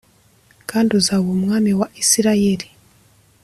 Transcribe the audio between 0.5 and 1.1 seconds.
kandi